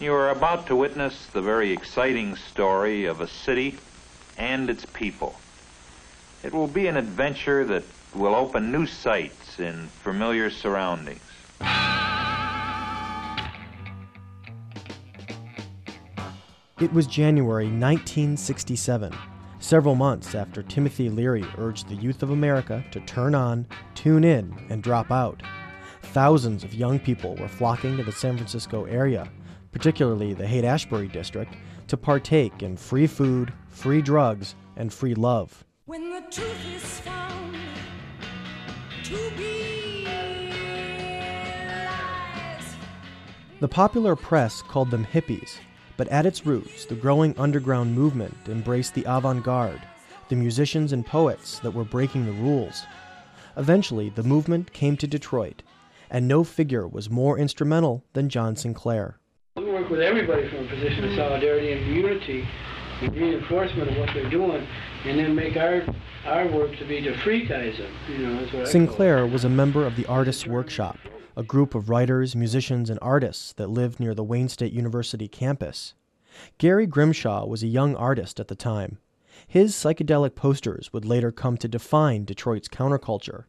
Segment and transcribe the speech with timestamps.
[0.00, 3.78] You are about to witness the very exciting story of a city
[4.36, 5.34] and its people.
[6.44, 7.82] It will be an adventure that
[8.14, 11.20] will open new sights in familiar surroundings.
[16.80, 19.12] It was January 1967,
[19.58, 24.54] several months after Timothy Leary urged the youth of America to turn on, tune in,
[24.70, 25.42] and drop out.
[26.02, 29.28] Thousands of young people were flocking to the San Francisco area,
[29.72, 31.54] particularly the Haight Ashbury district,
[31.88, 35.64] to partake in free food, free drugs, and free love.
[35.86, 37.56] When the truth is found
[39.04, 40.04] to be
[41.64, 42.76] lies.
[43.60, 45.58] The popular press called them hippies,
[45.96, 49.80] but at its roots, the growing underground movement embraced the avant garde,
[50.28, 52.84] the musicians and poets that were breaking the rules.
[53.56, 55.62] Eventually, the movement came to Detroit,
[56.10, 59.18] and no figure was more instrumental than John Sinclair.
[59.88, 61.16] We work with everybody from a position of mm.
[61.16, 62.46] solidarity and unity
[63.00, 64.66] and reinforcement of what they're doing,
[65.04, 65.82] and then make our
[66.26, 67.90] our work to be to freetize them.
[68.10, 69.30] You know, that's what Sinclair it.
[69.30, 70.98] was a member of the Artists Workshop,
[71.36, 75.94] a group of writers, musicians, and artists that lived near the Wayne State University campus.
[76.58, 78.98] Gary Grimshaw was a young artist at the time.
[79.46, 83.44] His psychedelic posters would later come to define Detroit's counterculture.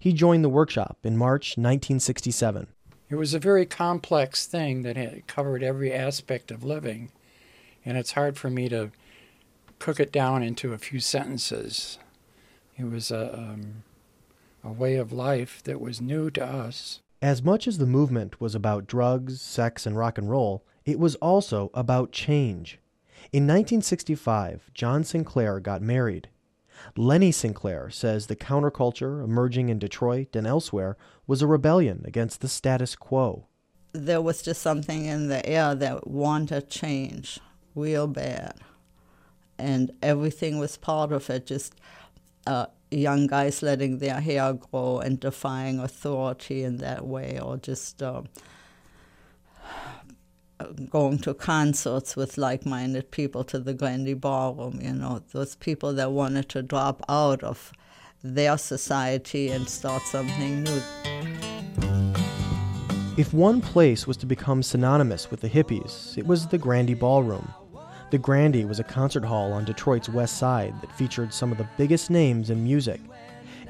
[0.00, 2.66] He joined the workshop in March 1967.
[3.08, 7.10] It was a very complex thing that covered every aspect of living,
[7.84, 8.90] and it's hard for me to
[9.78, 11.98] cook it down into a few sentences.
[12.76, 13.84] It was a, um,
[14.64, 17.00] a way of life that was new to us.
[17.22, 21.14] As much as the movement was about drugs, sex, and rock and roll, it was
[21.16, 22.78] also about change.
[23.32, 26.28] In 1965, John Sinclair got married.
[26.96, 30.96] Leni Sinclair says the counterculture emerging in Detroit and elsewhere
[31.26, 33.46] was a rebellion against the status quo.
[33.92, 37.40] there was just something in the air that wanted change
[37.74, 38.54] real bad.
[39.58, 41.74] And everything was part of it, just
[42.46, 48.02] uh, young guys letting their hair grow and defying authority in that way, or just
[48.02, 48.22] uh,
[50.90, 55.92] going to concerts with like minded people to the Grande Ballroom, you know, those people
[55.94, 57.72] that wanted to drop out of
[58.22, 60.82] their society and start something new.
[63.16, 67.48] If one place was to become synonymous with the hippies, it was the Grande Ballroom.
[68.10, 71.68] The Grande was a concert hall on Detroit's west side that featured some of the
[71.76, 73.00] biggest names in music.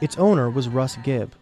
[0.01, 1.33] Its owner was Russ Gibb.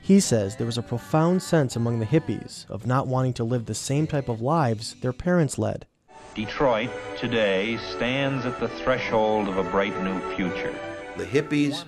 [0.00, 3.66] He says there was a profound sense among the hippies of not wanting to live
[3.66, 5.86] the same type of lives their parents led.
[6.34, 10.74] Detroit today stands at the threshold of a bright new future.
[11.18, 11.84] The hippies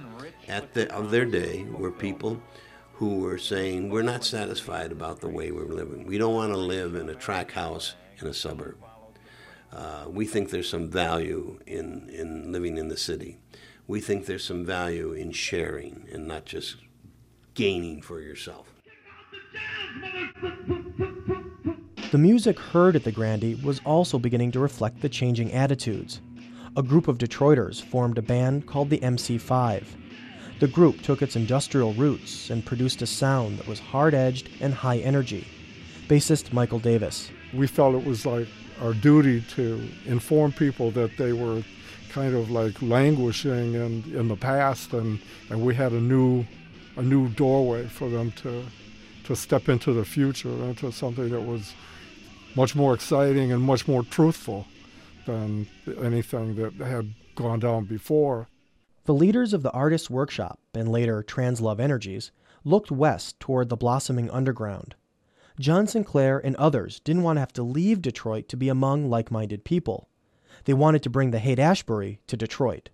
[0.49, 2.43] at the, of their day were people
[2.95, 6.07] who were saying, We're not satisfied about the way we're living.
[6.07, 8.77] We don't want to live in a track house in a suburb.
[9.73, 13.39] Uh, we think there's some value in, in living in the city.
[13.87, 16.77] We think there's some value in sharing and not just
[17.55, 18.69] gaining for yourself.
[22.11, 26.21] The music heard at the Grande was also beginning to reflect the changing attitudes.
[26.77, 29.85] A group of Detroiters formed a band called the MC5.
[30.61, 34.73] The group took its industrial roots and produced a sound that was hard edged and
[34.73, 35.47] high energy.
[36.09, 37.31] Bassist Michael Davis.
[37.53, 38.47] we felt it was like
[38.81, 41.63] our duty to inform people that they were
[42.11, 45.19] kind of like languishing in, in the past and,
[45.51, 46.45] and we had a new
[46.97, 48.65] a new doorway for them to
[49.25, 51.73] to step into the future into something that was
[52.55, 54.67] much more exciting and much more truthful
[55.27, 55.67] than
[56.03, 58.49] anything that had gone down before.
[59.07, 62.33] The leaders of the Artists Workshop and later Translove Energies
[62.65, 64.95] looked west toward the blossoming underground.
[65.59, 69.31] John Sinclair and others didn't want to have to leave Detroit to be among like
[69.31, 70.09] minded people.
[70.65, 72.91] They wanted to bring the Haight Ashbury to Detroit.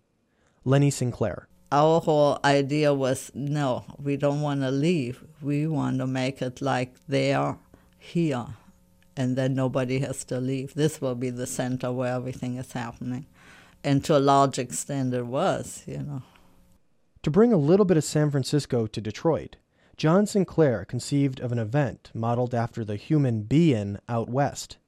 [0.64, 1.48] Leni Sinclair.
[1.72, 5.22] Our whole idea was no, we don't want to leave.
[5.40, 7.56] We want to make it like they're
[7.98, 8.46] here,
[9.16, 10.74] and then nobody has to leave.
[10.74, 13.26] This will be the center where everything is happening.
[13.84, 16.22] And to a large extent, it was, you know.
[17.22, 19.56] To bring a little bit of San Francisco to Detroit,
[19.96, 24.78] John Sinclair conceived of an event modeled after the human be-in out west.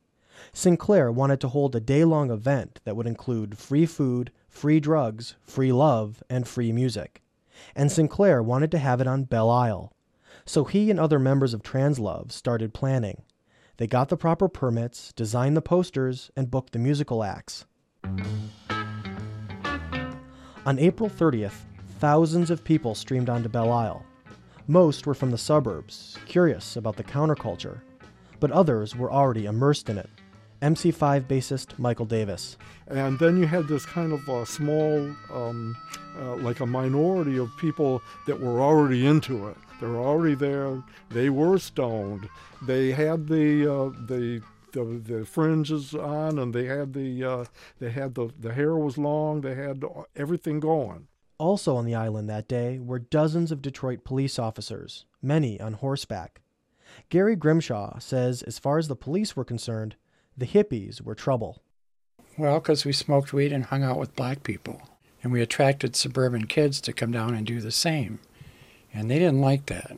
[0.52, 5.72] Sinclair wanted to hold a day-long event that would include free food, free drugs, free
[5.72, 7.22] love, and free music.
[7.76, 9.92] And Sinclair wanted to have it on Belle Isle.
[10.44, 13.22] So he and other members of Translove started planning.
[13.76, 17.64] They got the proper permits, designed the posters, and booked the musical acts.
[20.64, 21.64] On April 30th,
[21.98, 24.04] thousands of people streamed onto Belle Isle.
[24.66, 27.80] Most were from the suburbs, curious about the counterculture,
[28.38, 30.10] but others were already immersed in it.
[30.62, 32.56] MC5 bassist Michael Davis.
[32.86, 35.76] And then you had this kind of a small, um,
[36.18, 39.56] uh, like a minority of people that were already into it.
[39.80, 40.80] They were already there.
[41.10, 42.28] They were stoned.
[42.62, 44.40] They had the uh, the,
[44.72, 47.44] the the fringes on, and they had the uh,
[47.80, 49.40] they had the the hair was long.
[49.40, 49.82] They had
[50.14, 51.08] everything going.
[51.38, 56.40] Also on the island that day were dozens of Detroit police officers, many on horseback.
[57.08, 59.96] Gary Grimshaw says, as far as the police were concerned,
[60.36, 61.62] the hippies were trouble.
[62.38, 64.82] Well, because we smoked weed and hung out with black people.
[65.22, 68.18] And we attracted suburban kids to come down and do the same.
[68.92, 69.96] And they didn't like that.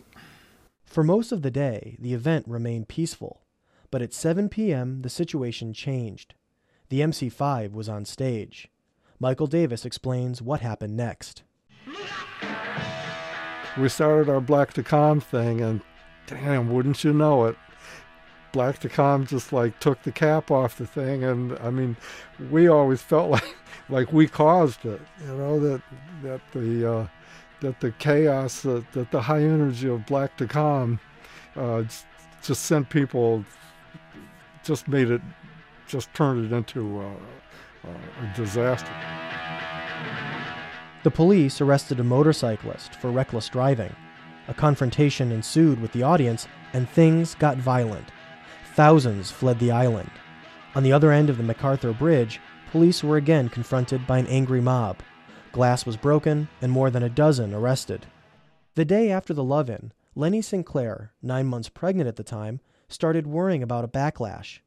[0.85, 3.41] For most of the day, the event remained peaceful.
[3.91, 6.35] But at 7 p.m., the situation changed.
[6.89, 8.69] The MC5 was on stage.
[9.19, 11.43] Michael Davis explains what happened next.
[13.79, 15.81] We started our Black to Comm thing, and
[16.27, 17.57] damn, wouldn't you know it,
[18.55, 21.97] Black to Comm just like took the cap off the thing, and I mean,
[22.51, 23.55] we always felt like
[23.91, 25.83] like we caused it, you know that
[26.23, 27.07] that the uh,
[27.61, 31.01] that the chaos, that, that the high energy of Black to Comm,
[31.57, 31.83] uh,
[32.43, 33.45] just sent people,
[34.63, 35.21] just made it,
[35.89, 37.91] just turned it into uh, uh,
[38.23, 38.93] a disaster.
[41.03, 43.95] The police arrested a motorcyclist for reckless driving.
[44.49, 48.09] A confrontation ensued with the audience, and things got violent.
[48.75, 50.11] Thousands fled the island.
[50.75, 52.41] On the other end of the MacArthur Bridge,
[52.73, 54.99] police were again confronted by an angry mob.
[55.53, 58.07] Glass was broken, and more than a dozen arrested.
[58.75, 63.29] The day after the love in, Leni Sinclair, nine months pregnant at the time, started
[63.29, 64.59] worrying about a backlash.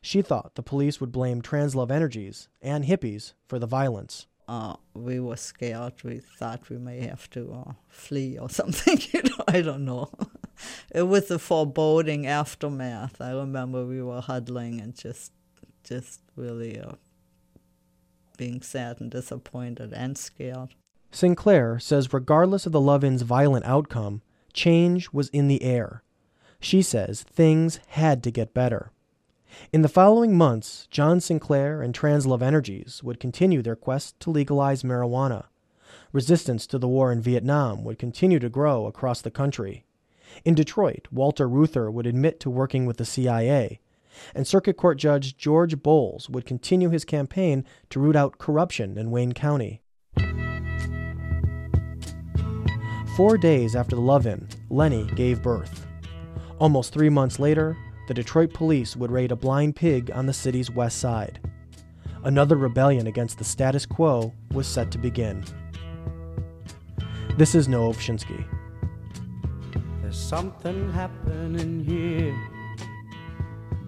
[0.00, 5.20] She thought the police would blame Translove Energies and hippies for the violence uh, we
[5.20, 5.94] were scared.
[6.04, 8.98] We thought we may have to uh, flee or something.
[9.12, 10.10] you know, I don't know.
[10.94, 13.20] It was a foreboding aftermath.
[13.20, 15.32] I remember we were huddling and just,
[15.84, 16.92] just really uh,
[18.36, 20.74] being sad and disappointed and scared.
[21.10, 24.20] Sinclair says, regardless of the love-in's violent outcome,
[24.52, 26.02] change was in the air.
[26.60, 28.92] She says things had to get better.
[29.72, 34.82] In the following months, John Sinclair and Translove Energies would continue their quest to legalize
[34.82, 35.44] marijuana.
[36.12, 39.84] Resistance to the war in Vietnam would continue to grow across the country.
[40.44, 43.80] In Detroit, Walter Reuther would admit to working with the CIA,
[44.34, 49.10] and Circuit Court Judge George Bowles would continue his campaign to root out corruption in
[49.10, 49.82] Wayne County.
[53.16, 55.86] Four days after the love in, Leni gave birth.
[56.58, 57.76] Almost three months later,
[58.08, 61.38] the Detroit police would raid a blind pig on the city's west side.
[62.24, 65.44] Another rebellion against the status quo was set to begin.
[67.36, 67.94] This is Noah.
[70.12, 72.36] There's something happening here,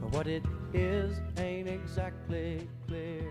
[0.00, 0.42] but what it
[0.72, 3.30] is ain't exactly clear.